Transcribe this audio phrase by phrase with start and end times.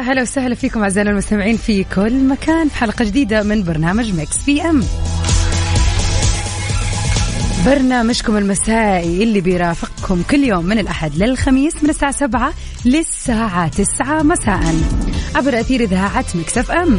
[0.00, 4.82] هلا وسهلا فيكم أعزائنا المستمعين في كل مكان في حلقة جديدة من برنامج Mix PM.
[7.66, 12.52] برنامجكم المسائي اللي بيرافقكم كل يوم من الأحد للخميس من الساعة 7
[12.84, 14.74] للساعة 9 مساء
[15.34, 16.98] عبر أثير إذاعة Mix FM.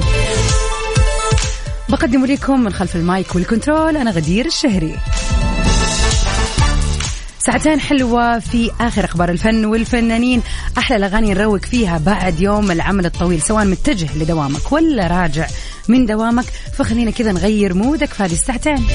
[1.90, 4.96] بقدم لكم من خلف ال mic وال control أنا غدير الشهري.
[7.46, 10.42] ساعتين حلوة في آخر أخبار الفن والفنانين.
[10.78, 15.48] أحلى الأغاني نروق فيها بعد يوم العمل الطويل سواء متجه لدوامك ولا راجع
[15.88, 16.46] من دوامك.
[16.78, 18.88] فخلينا كذا نغير مودك في هذه الساعتين.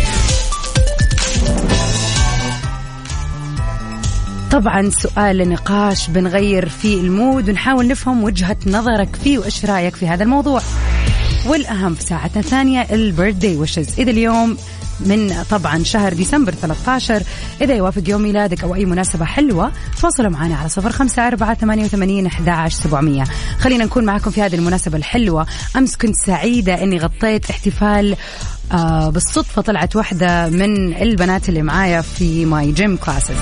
[4.51, 10.25] طبعا سؤال نقاش بنغير فيه المود ونحاول نفهم وجهة نظرك فيه وإيش رأيك في هذا
[10.25, 10.63] الموضوع.
[11.47, 14.57] والأهم في ساعتنا الثانية البيرثدي وشز إذا اليوم
[15.01, 17.23] من طبعا شهر ديسمبر 13
[17.61, 21.85] إذا يوافق يوم ميلادك أو أي مناسبة حلوة تواصلوا معنا على صفر خمسة أربعة ثمانية
[21.85, 23.25] وثمانين أحد سبعمية.
[23.59, 25.47] خلينا نكون معكم في هذه المناسبة الحلوة.
[25.77, 28.17] أمس كنت سعيدة أني غطيت احتفال
[28.73, 33.37] آه بالصدفة طلعت واحدة من البنات اللي معايا في my gym classes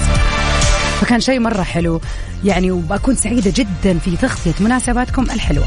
[1.00, 2.00] فكان شيء مرة حلو.
[2.44, 5.66] يعني وبكون سعيدة جدا في تغطية مناسباتكم الحلوة.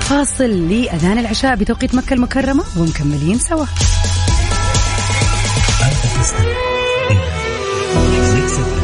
[0.00, 3.66] فاصل لأذان العشاء بتوقيت مكة المكرمة ومكملين سوا.
[7.96, 8.83] ويا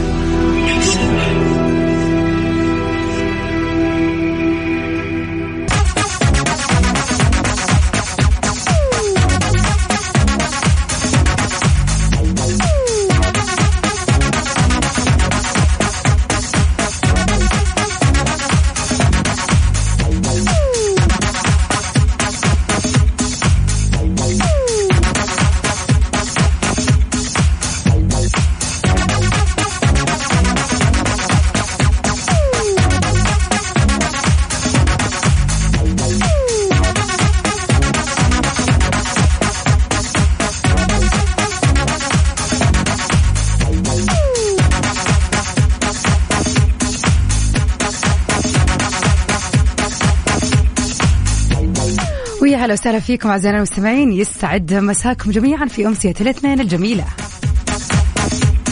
[52.70, 57.04] هلا وسهلا فيكم أعزائنا المستمعين يستعد مساكم جميعا في امسيه الاثنين الجميلة.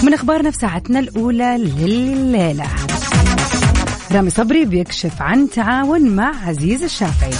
[0.03, 2.66] من اخبارنا في ساعتنا الأولى لليلة.
[4.12, 7.31] رامي صبري بيكشف عن تعاون مع عزيز الشافعي.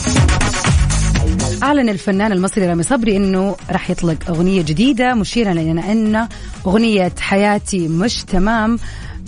[1.63, 6.29] أعلن الفنان المصري رامي صبري أنه راح يطلق أغنية جديدة مشيرا إلى أن
[6.67, 8.79] أغنية حياتي مش تمام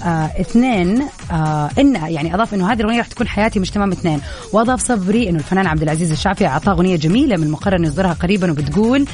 [0.03, 1.03] آه اثنين
[1.33, 4.21] آه إن يعني أضاف إنه هذه الأغنية راح تكون حياتي مش تمام اثنين.
[4.53, 8.50] وأضاف صبري إنه الفنان عبد العزيز الشافعي أعطاه أغنية جميلة من المقرر إنه يصدرها قريبا
[8.50, 9.06] وبتقول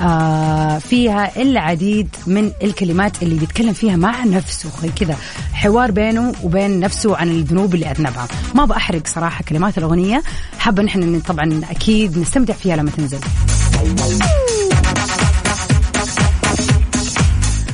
[0.00, 4.70] آه فيها العديد من الكلمات اللي بيتكلم فيها مع نفسه.
[5.00, 5.16] كذا
[5.52, 8.28] حوار بينه وبين نفسه عن الذنوب اللي أذنبها.
[8.54, 10.22] ما بحرق صراحة كلمات الأغنية.
[10.58, 13.18] حابة نحن طبعا أكيد نستمتع فيها لما تنزل.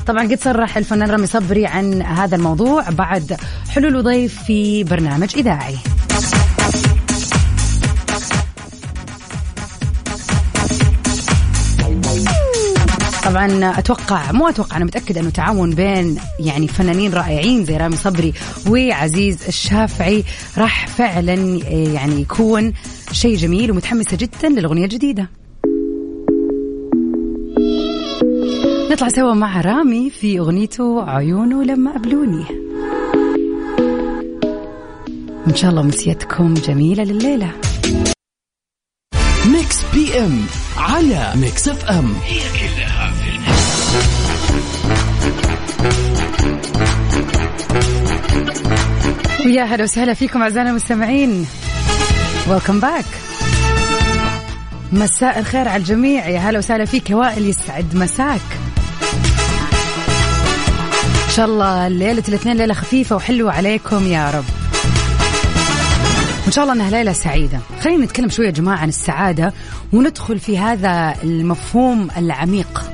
[0.06, 3.36] طبعا قد صرح الفنان رامي صبري عن هذا الموضوع بعد
[3.68, 5.76] حلول ضيف في برنامج إذاعي.
[13.24, 18.32] طبعا أتوقع مو أتوقع أنا متأكدة إنه تعاون بين يعني فنانين رائعين زي رامي صبري
[18.68, 20.24] وعزيز الشافعي
[20.58, 21.34] راح فعلا
[21.70, 22.72] يعني يكون
[23.12, 25.28] شيء جميل ومتحمسة جدا للأغنية الجديدة.
[28.90, 32.44] نطلع سوا مع رامي في أغنيته عيونه لما قبلوني
[35.46, 37.50] إن شاء الله امسيتكم جميلة الليلة.
[39.46, 40.40] Mix PM
[40.76, 42.14] على Mix F M.
[42.24, 43.74] هي كلها في الميكس.
[49.46, 51.46] ويا هلا وسهلا فيكم أعزائنا المستمعين.
[52.48, 53.04] Welcome back
[54.92, 56.28] مساء الخير على الجميع.
[56.28, 57.96] يا هلا وسهلا فيك وائل يسعد.
[57.96, 58.63] مساك.
[61.36, 64.44] شاء الله ليله الاثنين ليلة خفيفة وحلوة عليكم يا رب.
[66.44, 67.58] وإن شاء الله إنها ليلة سعيدة.
[67.82, 69.52] خلينا نتكلم شوية يا جماعة عن السعادة
[69.92, 72.84] وندخل في هذا المفهوم العميق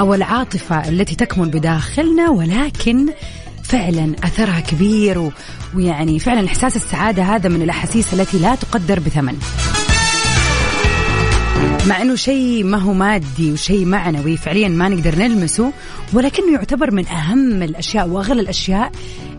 [0.00, 3.06] أو العاطفة التي تكمن بداخلنا ولكن
[3.62, 5.32] فعلا أثرها كبير و...
[5.74, 9.38] ويعني فعلا إحساس السعادة هذا من الأحاسيس التي لا تقدر بثمن.
[11.86, 15.72] مع إنه شيء ما هو مادي وشيء معنوي فعليا ما نقدر نلمسه
[16.12, 18.92] ولكنه يعتبر من أهم الأشياء وأغلى الأشياء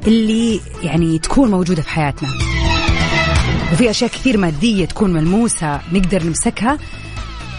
[0.07, 2.29] اللي يعني تكون موجودة في حياتنا.
[3.73, 6.77] وفي أشياء كثير مادية تكون ملموسة نقدر نمسكها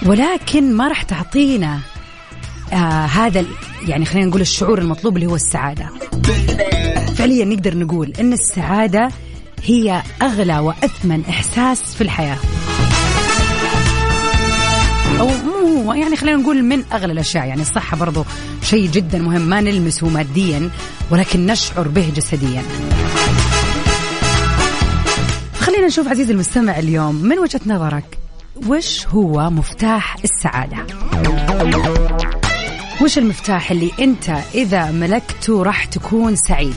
[0.06, 1.80] ولكن ما راح تعطينا
[2.72, 3.44] آه هذا
[3.88, 5.88] يعني خلينا نقول الشعور المطلوب اللي هو السعادة.
[7.16, 9.08] فعليا نقدر نقول إن السعادة
[9.64, 12.38] هي أغلى وأثمن إحساس في الحياة.
[15.82, 17.46] مو يعني خلينا نقول من أغلى الأشياء.
[17.46, 18.24] يعني الصحة برضو
[18.62, 19.40] شيء جدا مهم.
[19.40, 20.70] ما نلمسه ماديا
[21.10, 22.62] ولكن نشعر به جسديا.
[25.60, 28.18] خلينا نشوف عزيزي المستمع اليوم من وجهة نظرك؟
[28.66, 30.86] وش هو مفتاح السعادة؟
[33.02, 36.74] وش المفتاح اللي أنت إذا ملكته راح تكون سعيد؟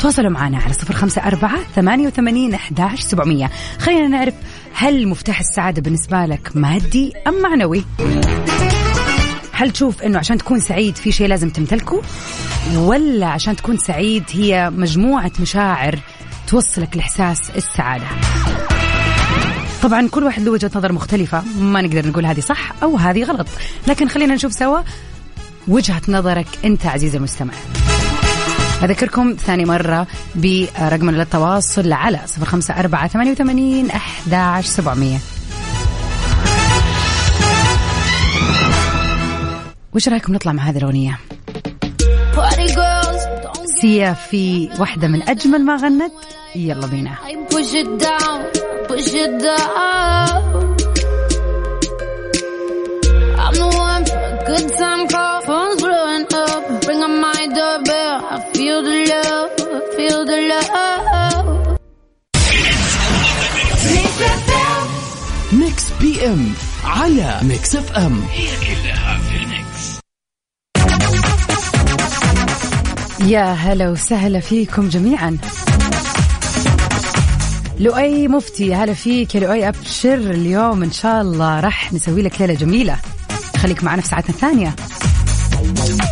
[0.00, 3.50] تواصلوا معنا على صفر خمسة أربعة ثمانية وثمانين أحداش سبعمية.
[3.78, 4.34] خلينا نعرف
[4.80, 7.84] هل مفتاح السعادة بالنسبة لك مادي أم معنوي؟
[9.52, 12.02] هل تشوف أنه عشان تكون سعيد في شيء لازم تمتلكه؟
[12.76, 15.98] ولا عشان تكون سعيد هي مجموعة مشاعر
[16.46, 18.06] توصلك لإحساس السعادة؟
[19.82, 23.46] طبعا كل واحد له وجهة نظر مختلفة ما نقدر نقول هذه صح أو هذه غلط
[23.88, 24.80] لكن خلينا نشوف سوا
[25.68, 27.52] وجهة نظرك أنت عزيزي المستمع.
[28.82, 35.18] أذكركم ثاني مرة برقم للتواصل على صفر خمسة أربعة ثمانية وثمانين أحداش سبعمية.
[39.94, 41.18] وش رأيكم نطلع مع هذه الأغنية؟
[43.80, 46.12] سيا في واحدة من أجمل ما غنت.
[46.54, 47.14] يلا بينا.
[53.48, 55.37] I'm the one for a good time call,
[58.78, 59.50] feel the love,
[59.96, 61.78] feel the love.
[65.52, 66.52] Mix PM
[66.84, 69.98] على Mix FM هي كلها في الميكس
[73.20, 75.38] يا هلا وسهلا فيكم جميعا.
[77.78, 82.54] لؤي مفتي هلا فيك يا لؤي أبشر اليوم إن شاء الله راح نسوي لك ليلة
[82.54, 82.96] جميلة.
[83.56, 84.74] خليك معنا في ساعتنا الثانية.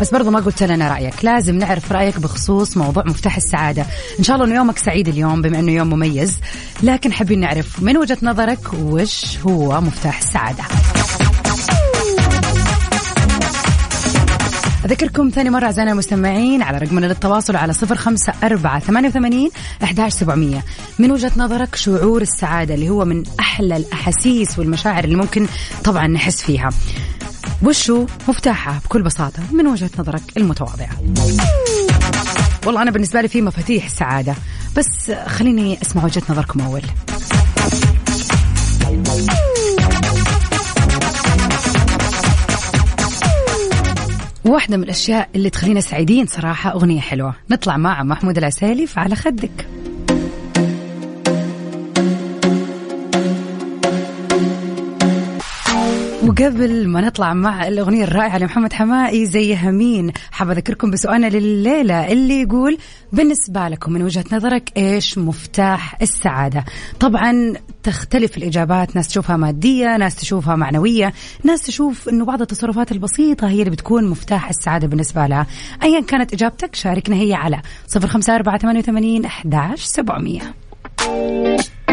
[0.00, 1.24] بس برضو ما قلت لنا رأيك.
[1.24, 3.86] لازم نعرف رأيك بخصوص موضوع مفتاح السعادة.
[4.18, 6.38] إن شاء الله أنه يومك سعيد اليوم بما أنه يوم مميز.
[6.82, 10.64] لكن حابين نعرف من وجهة نظرك وش هو مفتاح السعادة؟
[14.84, 19.50] أذكركم ثاني مرة أعزائنا المستمعين على رقمنا للتواصل على صفر خمسة أربعة ثمانية وثمانين
[19.82, 20.64] أحداش سبعمية.
[20.98, 25.46] من وجهة نظرك شعور السعادة اللي هو من أحلى الأحاسيس والمشاعر اللي ممكن
[25.84, 26.70] طبعا نحس فيها.
[27.62, 30.98] وشو مفتاحها بكل بساطة من وجهة نظرك المتواضعة؟
[32.66, 34.34] والله أنا بالنسبة لي في مفاتيح السعادة
[34.76, 36.82] بس خليني أسمع وجهة نظركم أول.
[44.44, 47.34] واحدة من الأشياء اللي تخلينا سعيدين صراحة أغنية حلوة.
[47.50, 49.68] نطلع مع محمود العسالي على خدك.
[56.40, 62.40] وقبل ما نطلع مع الأغنية الرائعة لمحمد حمائي زي همين حاب أذكركم بسؤالنا لليلة اللي
[62.40, 62.78] يقول
[63.12, 66.64] بالنسبة لكم من وجهة نظرك إيش مفتاح السعادة؟
[67.00, 71.12] طبعا تختلف الإجابات ناس تشوفها مادية ناس تشوفها معنوية
[71.44, 75.46] ناس تشوف أنه بعض التصرفات البسيطة هي اللي بتكون مفتاح السعادة بالنسبة لها.
[75.82, 80.54] أيا كانت إجابتك شاركنا هي على صفر خمسة أربعة ثمانية وثمانين أحداش سبعمية.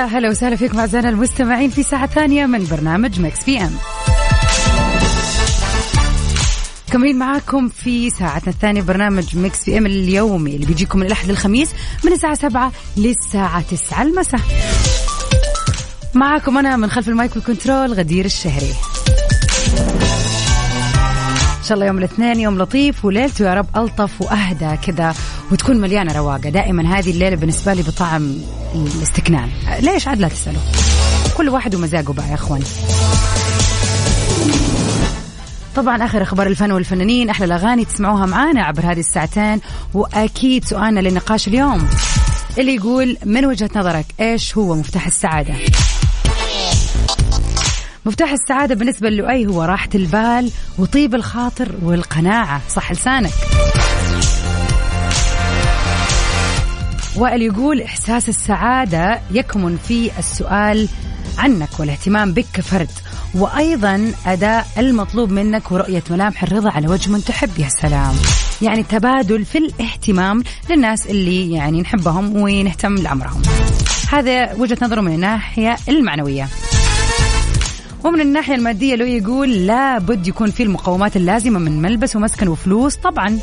[0.00, 3.70] يا هلا وسهلا فيكم أعزائنا المستمعين في ساعة ثانية من برنامج Mix PM.
[6.92, 11.70] كملين معاكم في ساعتنا الثانية برنامج Mix PM اليومي اللي بيجيكم من الأحد للخميس
[12.04, 14.40] من الساعة سبعة للساعة تسعة المساء
[16.14, 18.74] معاكم أنا من خلف ال mic وال control غدير الشهري
[21.70, 25.14] شاء الله يوم الاثنين يوم لطيف وليلته يا رب ألطف وأهدى كذا
[25.52, 28.36] وتكون مليانة رواقة دائما هذه الليلة بالنسبة لي بطعم
[28.74, 29.48] الاستكنان.
[29.80, 30.60] ليش عاد لا تسألوا؟
[31.36, 32.62] كل واحد ومزاجه بقى يا أخوان
[35.76, 39.60] طبعا آخر أخبار الفن والفنانين أحلى الأغاني تسمعوها معانا عبر هذه الساعتين
[39.94, 41.88] وأكيد سؤالنا للنقاش اليوم.
[42.58, 45.54] اللي يقول من وجهة نظرك إيش هو مفتاح السعادة؟
[48.06, 52.60] مفتاح السعادة بالنسبة للؤي هو راحة البال وطيب الخاطر والقناعة.
[52.68, 53.32] صح لسانك.
[57.16, 60.88] وائل يقول إحساس السعادة يكمن في السؤال
[61.38, 62.90] عنك والاهتمام بك كفرد.
[63.34, 68.14] وأيضا أداء المطلوب منك ورؤية ملامح الرضا على وجه من تحب يا سلام.
[68.62, 73.42] يعني تبادل في الاهتمام للناس اللي يعني نحبهم ونهتم لأمرهم.
[74.12, 76.48] هذا وجهة نظره من الناحية المعنوية.
[78.04, 82.96] ومن الناحية المادية لو يقول لا بد يكون في المقومات اللازمة من ملبس ومسكن وفلوس
[82.96, 83.38] طبعا.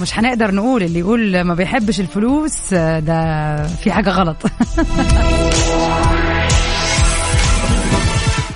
[0.00, 4.36] مش حنقدر نقول اللي يقول ما بيحبش الفلوس ده في حاجة غلط.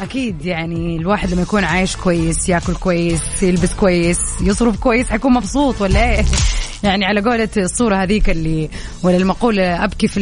[0.03, 5.81] أكيد يعني الواحد لما يكون عايش كويس ياكل كويس يلبس كويس يصرف كويس حيكون مبسوط
[5.81, 6.25] ولا إيه؟
[6.85, 8.69] يعني على قولة الصورة هذيك اللي
[9.03, 10.21] ولا المقولة أبكي في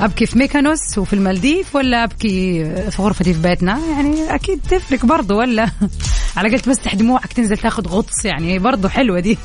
[0.00, 5.38] أبكي في ميكانوس وفي المالديف ولا أبكي في غرفتي في بيتنا؟ يعني أكيد تفرق برضو
[5.38, 5.70] ولا؟
[6.36, 9.38] على قلت تمسح دموعك تنزل تاخذ غطس يعني برضو حلوة دي.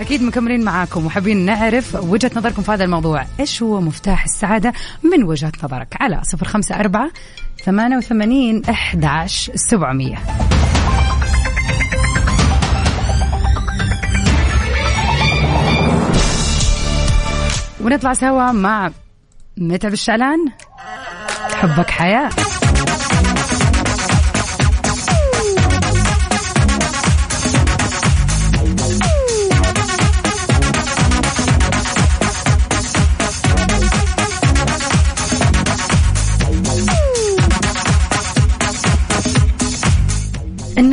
[0.00, 3.26] أكيد مكملين معاكم وحابين نعرف وجهة نظركم في هذا الموضوع.
[3.40, 7.10] إيش هو مفتاح السعادة من وجهة نظرك؟ على 054
[7.64, 10.75] 88 11 700
[17.86, 18.90] ونطلع سوا مع
[19.56, 20.38] متعب الشعلان
[21.54, 22.30] حبك حياة.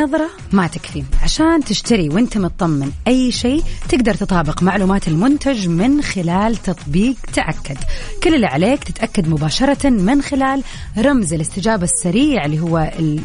[0.03, 1.03] النظرة ما تكفي.
[1.23, 7.77] عشان تشتري وانت مطمن أي شيء تقدر تطابق معلومات المنتج من خلال تطبيق تأكد.
[8.23, 10.63] كل اللي عليك تتأكد مباشرة من خلال
[10.97, 13.19] رمز الاستجابة السريع اللي هو ال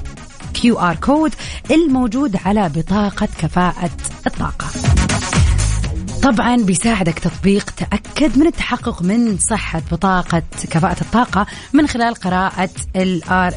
[0.59, 1.35] QR code
[1.71, 3.91] الموجود على بطاقة كفاءة
[4.27, 4.98] الطاقة.
[6.29, 12.71] طبعا بيساعدك تطبيق تأكد من التحقق من صحة بطاقة كفاءة الطاقة من خلال قراءة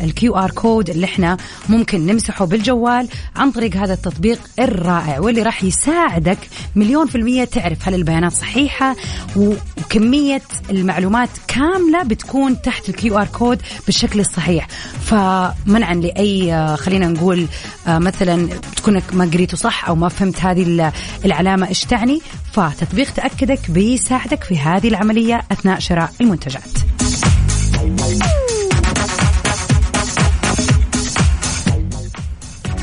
[0.04, 1.38] ال QR code اللي إحنا
[1.70, 6.38] ممكن نمسحه بالجوال عن طريق هذا التطبيق الرائع واللي راح يساعدك
[6.76, 8.96] مليون في المية تعرف هل البيانات صحيحة
[9.36, 14.68] وكمية المعلومات كاملة بتكون تحت ال QR code بالشكل الصحيح.
[15.06, 17.48] فمنعا لأي خلينا نقول
[17.88, 20.92] آه، مثلا تكونك ما قريته صح أو ما فهمت هذه
[21.26, 26.64] العلامة إيش تعني فتطبيق تأكدك بيساعدك في هذه العملية أثناء شراء المنتجات.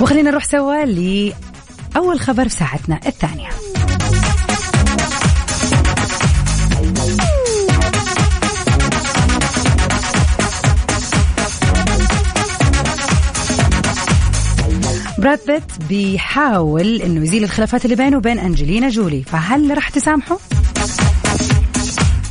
[0.00, 3.48] وخلينا نروح سوا لأول خبر في ساعتنا الثانية.
[15.28, 20.38] براد بيت بيحاول إنه يزيل الخلافات اللي بينه وبين أنجلينا جولي فهل راح تسامحه؟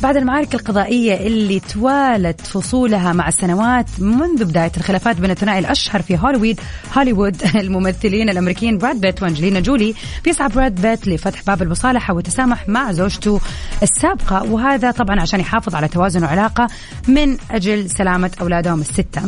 [0.02, 6.18] بعد المعارك القضائية اللي توالت فصولها مع السنوات منذ بداية الخلافات بين الثنائي الأشهر في
[6.18, 6.60] هوليوود
[6.96, 12.92] هوليوود الممثلين الأمريكيين براد بيت وأنجلينا جولي بيسعى براد بيت لفتح باب المصالحة والتسامح مع
[12.92, 13.40] زوجته
[13.82, 16.68] السابقة وهذا طبعا عشان يحافظ على توازن العلاقة
[17.08, 19.22] من أجل سلامة أولادهم الستة.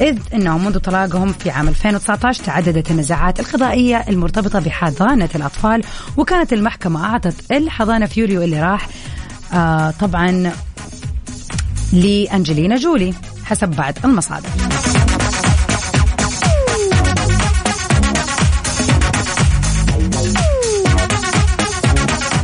[0.00, 5.82] إذ أنه منذ طلاقهم في عام 2019 تعددت النزاعات القضائية المرتبطة بحضانة الأطفال
[6.16, 8.88] وكانت المحكمة أعطت الحضانة في يوليو اللي راح
[9.52, 10.52] آه طبعا
[11.92, 14.48] لأنجلينا جولي حسب بعض المصادر.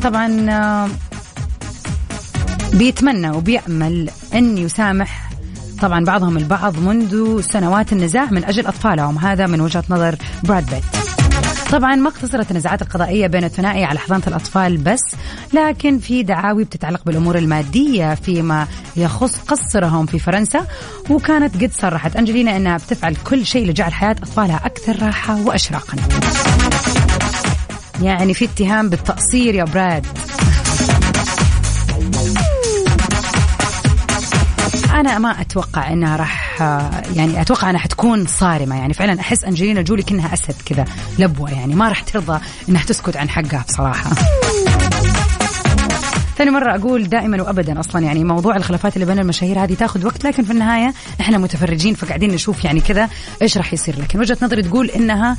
[0.02, 0.88] طبعا آه،
[2.72, 5.30] بيتمنى وبيأمل أن يسامح
[5.80, 9.18] طبعا بعضهم البعض منذ سنوات النزاع من أجل أطفالهم.
[9.18, 11.01] هذا من وجهة نظر براد بيت.
[11.72, 15.00] طبعا ما اقتصرت النزاعات القضائية بين الثنائي على حضانة الأطفال بس
[15.52, 20.66] لكن في دعاوي بتتعلق بالأمور المادية فيما يخص قصرهم في فرنسا
[21.10, 25.96] وكانت قد صرحت أنجلينا أنها بتفعل كل شيء لجعل حياة أطفالها أكثر راحة وأشراقا.
[28.02, 30.06] يعني في اتهام بالتقصير يا براد.
[34.92, 36.62] أنا ما أتوقع إنها راح
[37.16, 38.76] يعني أتوقع إنها حتكون صارمة.
[38.76, 40.84] يعني فعلا أحس أنجلينا جولي كأنها أسد كذا
[41.18, 41.74] لبوة يعني.
[41.74, 44.10] ما راح ترضى إنها تسكت عن حقها بصراحة.
[46.38, 50.24] ثاني مرة أقول دائما وأبدا أصلا يعني موضوع الخلافات اللي بين المشاهير هذه تاخذ وقت
[50.24, 53.08] لكن في النهاية إحنا متفرجين فقاعدين نشوف يعني كذا
[53.42, 54.00] إيش راح يصير.
[54.00, 55.36] لكن وجهة نظري تقول إنها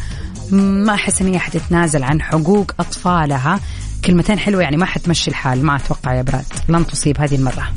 [0.52, 3.60] ما أحس إن هي حتتنازل عن حقوق أطفالها.
[4.06, 5.66] كلمتين حلوة يعني ما حتمشي الحال.
[5.66, 7.68] ما أتوقع يا براد لن تصيب هذه المرة.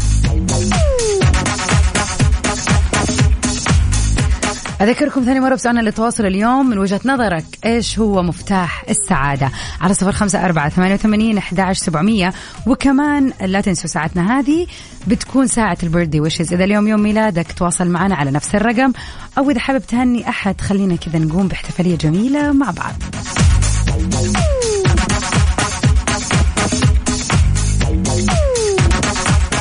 [4.81, 7.45] أذكركم ثاني مرة بسؤالنا للتواصل اليوم من وجهة نظرك.
[7.65, 12.33] إيش هو مفتاح السعادة؟ على صفر خمسة أربعة ثمانية وثمانين أحداش سبعمية.
[12.67, 14.67] وكمان لا تنسوا ساعتنا هذه
[15.07, 16.53] بتكون ساعة البيرثدي ويشز.
[16.53, 18.93] إذا اليوم يوم ميلادك تواصل معنا على نفس الرقم.
[19.39, 22.95] أو إذا حابب تهني أحد خلينا كذا نقوم باحتفالية جميلة مع بعض.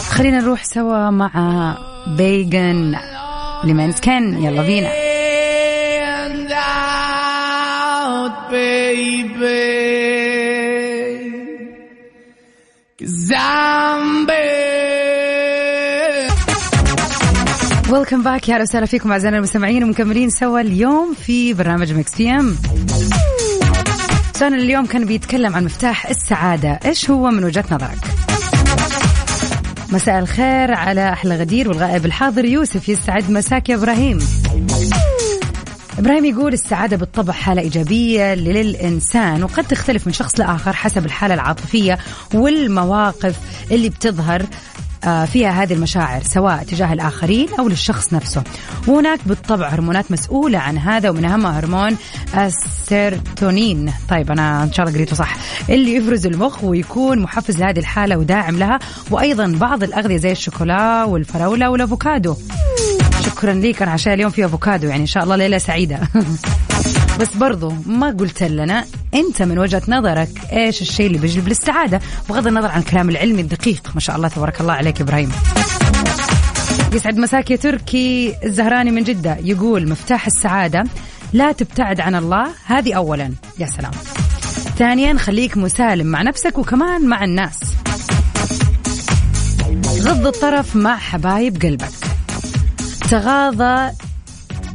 [0.09, 2.95] خلينا نروح سوا مع بيجن
[3.63, 4.43] لمنسكن.
[4.43, 5.04] يلا بينا.
[17.89, 22.55] Welcome back يا وسهلا فيكم أعزائنا المستمعين ومكملين سوا اليوم في برنامج Mix PM
[24.35, 26.79] سؤالنا اليوم كان بيتكلم عن مفتاح السعادة.
[26.85, 27.97] إيش هو من وجهة نظرك؟
[29.91, 34.19] مساء الخير على أحلى غدير والغائب الحاضر يوسف يسعد مساك يا إبراهيم.
[35.99, 41.97] إبراهيم يقول السعادة بالطبع حالة إيجابية للإنسان وقد تختلف من شخص لآخر حسب الحالة العاطفية
[42.33, 43.35] والمواقف
[43.71, 44.45] اللي بتظهر
[45.03, 48.43] آه، فيها هذه المشاعر سواء تجاه الآخرين أو للشخص نفسه.
[48.87, 51.97] وهناك بالطبع هرمونات مسؤولة عن هذا ومن أهمها هرمون
[52.37, 53.93] السيرتونين.
[54.09, 55.35] طيب أنا إن شاء الله قريته صح.
[55.69, 58.79] اللي يفرز المخ ويكون محفز لهذه الحالة وداعم لها
[59.11, 62.35] وأيضا بعض الأغذية زي الشوكولا والفراولة والأفوكادو.
[63.25, 63.81] شكرا ليك.
[63.81, 65.99] أنا عشان اليوم في أفوكادو يعني إن شاء الله ليلة سعيدة.
[67.19, 72.47] بس برضو ما قلت لنا أنت من وجهة نظرك إيش الشيء اللي بيجلب للسعاده بغض
[72.47, 75.31] النظر عن الكلام العلمي الدقيق ما شاء الله تبارك الله عليك إبراهيم.
[76.93, 79.37] يسعد مساك يا تركي الزهراني من جدة.
[79.43, 80.83] يقول مفتاح السعادة
[81.33, 82.47] لا تبتعد عن الله.
[82.65, 83.31] هذه اولا.
[83.59, 83.91] يا سلام.
[84.77, 87.59] ثانيا خليك مسالم مع نفسك وكمان مع الناس.
[90.01, 92.14] غض الطرف مع حبايب قلبك.
[93.09, 93.91] تغاضى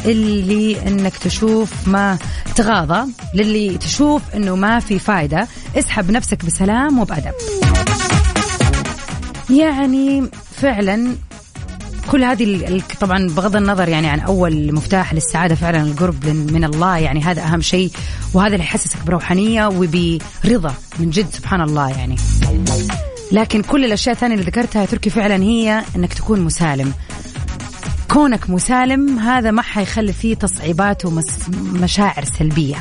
[0.04, 2.18] اللي إنك تشوف ما
[2.56, 7.32] تغاضى للي تشوف إنه ما في فايدة اسحب نفسك بسلام وبأدب.
[9.50, 11.16] يعني فعلا
[12.10, 17.20] كل هذه طبعا بغض النظر يعني عن أول مفتاح للسعادة فعلا القرب من الله يعني
[17.22, 17.90] هذا أهم شيء
[18.34, 22.16] وهذا اللي يحسسك بروحانية وبرضا من جد سبحان الله يعني.
[23.32, 26.92] لكن كل الأشياء الثانية اللي ذكرتها تركي فعلا هي إنك تكون مسالم.
[28.12, 32.76] كونك مسالم هذا ما حيخلي فيه تصعيبات ومشاعر سلبية.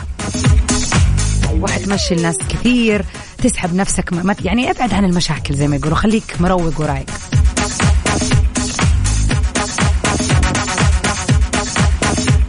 [1.53, 3.05] وحتمشي الناس كثير
[3.37, 4.11] تسحب نفسك
[4.45, 7.05] يعني أبعد عن المشاكل زي ما يقولوا خليك مروق ورايق.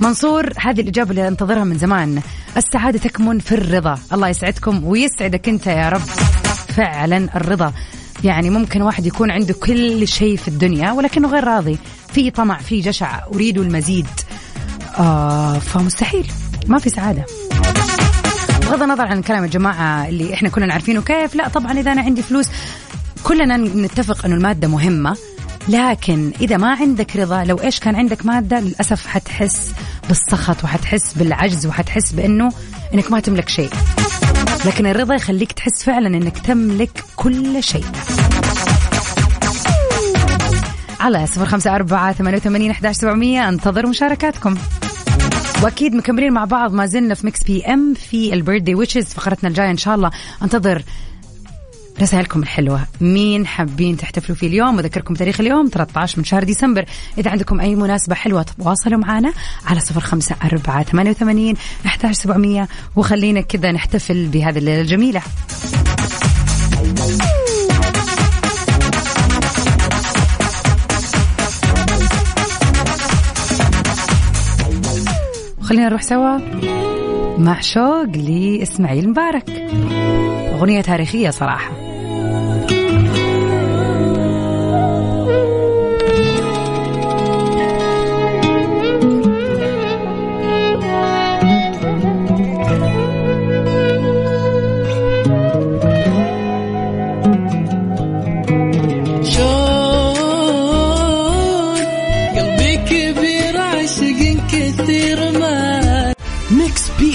[0.00, 2.22] منصور هذه الإجابة اللي أنتظرها من زمان.
[2.56, 3.98] السعادة تكمن في الرضا.
[4.12, 6.06] الله يسعدكم ويسعدك أنت يا رب.
[6.68, 7.72] فعلا الرضا.
[8.24, 11.78] يعني ممكن واحد يكون عنده كل شيء في الدنيا ولكنه غير راضي.
[12.12, 13.20] في طمع في جشع.
[13.34, 14.06] أريد المزيد.
[14.98, 16.30] آه فمستحيل.
[16.66, 17.24] ما في سعادة.
[18.60, 22.22] بغض النظر عن كلام الجماعة اللي إحنا كنا عارفينه كيف لا طبعا إذا أنا عندي
[22.22, 22.46] فلوس.
[23.22, 25.16] كلنا نتفق أنه المادة مهمة
[25.68, 29.72] لكن إذا ما عندك رضا لو إيش كان عندك مادة للأسف حتحس
[30.08, 32.52] بالسخط وحتحس بالعجز وحتحس بأنه
[32.94, 33.70] أنك ما تملك شيء.
[34.64, 37.84] لكن الرضا يخليك تحس فعلا أنك تملك كل شيء.
[41.00, 43.48] على صفر خمسة أربعة ثمانية وثمانين أحداش سبعمية.
[43.48, 44.56] أنتظر مشاركاتكم.
[45.62, 49.70] واكيد مكملين مع بعض ما زلنا في Mix PM في ال birthday wishes فقرتنا الجاية
[49.70, 50.10] إن شاء الله.
[50.42, 50.82] انتظر
[52.00, 52.80] رسائلكم الحلوة.
[53.00, 56.84] مين حابين تحتفلوا فيه اليوم؟ وذكركم تاريخ اليوم 13 من شهر ديسمبر.
[57.18, 59.32] إذا عندكم أي مناسبة حلوة تواصلوا معنا
[59.66, 62.68] على صفر خمسة أربعة ثمانية وثمانين أحداش سبعمية.
[62.96, 65.22] وخلينا كذا نحتفل بهذه الليلة الجميلة.
[75.70, 76.38] خلينا نروح سوا
[77.38, 79.50] مع شوق لإسماعيل مبارك.
[80.54, 81.89] أغنية تاريخية صراحة.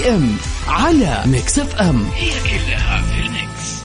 [0.07, 0.37] إم
[0.67, 2.05] على Mix FM.
[2.15, 3.83] هي كلها في ال Mix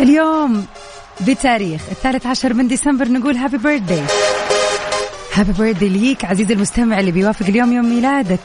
[0.00, 0.66] اليوم
[1.20, 4.02] بتاريخ الثالث عشر من ديسمبر نقول happy birthday
[5.34, 8.40] happy birthday ليك عزيزي المستمع اللي بيوافق اليوم يوم ميلادك.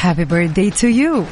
[0.00, 1.24] Happy birthday to you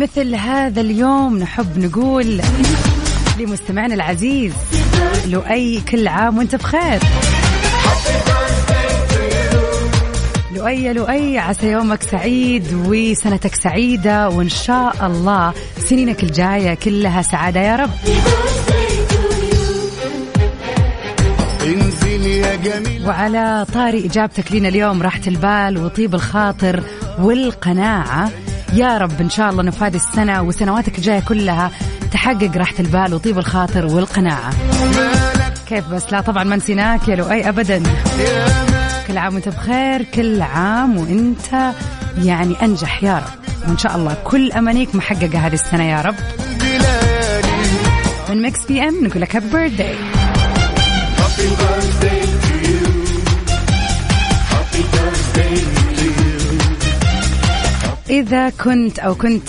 [0.00, 2.40] مثل هذا اليوم نحب نقول
[3.38, 4.52] لمستمعنا العزيز
[5.26, 7.00] لؤي كل عام وانت بخير.
[10.56, 15.52] لؤي لؤي عسى يومك سعيد وسنتك سعيدة وإن شاء الله
[15.88, 17.90] سنينك الجاية كلها سعادة يا رب.
[23.06, 26.82] وعلى طاري إجابتك لنا اليوم راحة البال وطيب الخاطر
[27.18, 28.30] والقناعة.
[28.74, 31.70] يا رب إن شاء الله إنه في هذه السنة وسنواتك الجاية كلها
[32.12, 34.50] تحقق راحة البال وطيب الخاطر والقناعة.
[35.66, 37.82] كيف بس؟ لا طبعا ما نسيناك يا لؤي أبدا.
[39.06, 41.72] كل عام وأنت بخير كل عام وأنت
[42.22, 43.68] يعني أنجح يا رب.
[43.68, 46.14] وإن شاء الله كل أمانيك محققة هذه السنة يا رب.
[48.30, 49.94] من Mix PM نقول لك happy birthday
[58.10, 59.48] إذا كنت أو كنت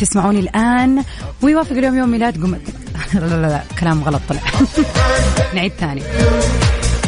[0.00, 1.04] تسمعوني الآن
[1.42, 2.38] ويوافق اليوم يوم ميلاد
[3.14, 4.40] لا لا لا كلام غلط طلع.
[5.54, 6.02] نعيد ثاني.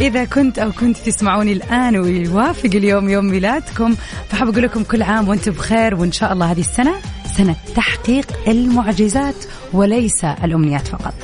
[0.01, 3.95] إذا كنت أو كنت تسمعوني الآن ويوافق اليوم يوم ميلادكم
[4.29, 6.95] فحب أقول لكم كل عام وأنتم بخير وإن شاء الله هذه السنة
[7.37, 9.35] سنة تحقيق المعجزات
[9.73, 11.15] وليس الأمنيات فقط.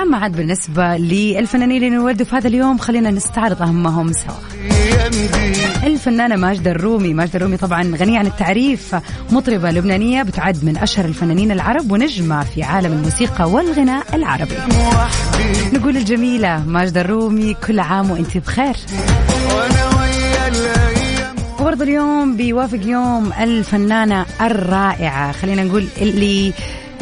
[0.00, 4.79] أما عاد بالنسبة للفنانين اللي انولدوا في هذا اليوم خلينا نستعرض أهمهم سوا.
[5.06, 7.14] يمضي الفنانة ماجدة الرومي.
[7.14, 8.96] ماجدة الرومي طبعا غنية عن التعريف.
[9.30, 14.54] مطربة لبنانية بتعد من أشهر الفنانين العرب ونجمة في عالم الموسيقى والغناء العربي.
[14.54, 15.78] وحدي.
[15.78, 18.76] نقول الجميلة ماجدة الرومي كل عام وانت بخير.
[20.48, 21.34] الأيام.
[21.60, 25.32] وبرضه اليوم بيوافق يوم الفنانة الرائعة.
[25.32, 26.52] خلينا نقول اللي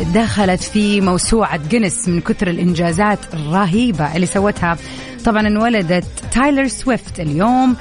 [0.01, 4.77] دخلت في موسوعة جينيس من كثر الإنجازات الرهيبة اللي سوتها.
[5.25, 7.77] طبعا انولدت تايلر سويفت اليوم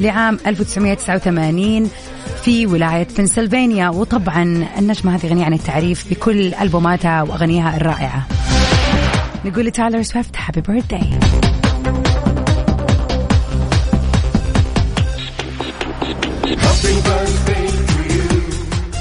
[0.00, 1.90] لعام 1989
[2.42, 3.88] في ولاية بنسلفانيا.
[3.88, 8.26] وطبعا النجمة هذه غنية عن التعريف بكل ألبوماتها وأغانيها الرائعة.
[9.44, 11.10] نقول لتايلر سويفت happy birthday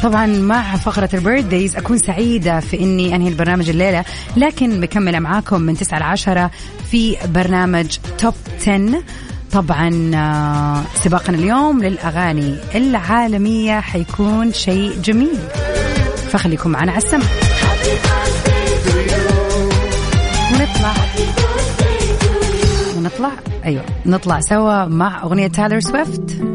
[0.04, 4.06] طبعا مع فقرة ال birthdays أكون سعيدة في إني أنهي البرنامج الليلة
[4.38, 6.52] لكن مكملة معاكم من 9 ل 10
[6.92, 9.04] في برنامج Top 10
[9.52, 15.40] طبعا آه، سباقنا اليوم للأغاني العالمية حيكون شيء جميل.
[16.32, 17.26] فخليكم معنا على السمع.
[20.54, 20.94] ونطلع.
[22.98, 23.32] ونطلع.
[23.66, 26.51] أيوة نطلع سوا مع أغنية تايلر سويفت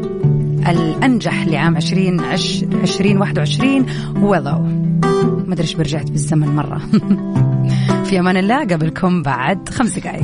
[0.69, 4.87] الأنجح لعام 2021 وضو
[5.47, 6.81] ما أدري إيش برجعت بالزمن مرة.
[8.07, 10.23] في أمان الله قبلكم بعد خمس دقائق.